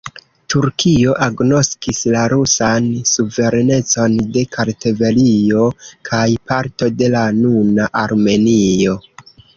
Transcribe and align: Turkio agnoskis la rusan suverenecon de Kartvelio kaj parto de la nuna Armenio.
Turkio 0.51 1.11
agnoskis 1.25 1.99
la 2.15 2.23
rusan 2.33 2.87
suverenecon 3.09 4.15
de 4.37 4.43
Kartvelio 4.57 5.69
kaj 6.11 6.25
parto 6.53 6.91
de 7.03 7.11
la 7.17 7.23
nuna 7.45 7.87
Armenio. 8.07 8.99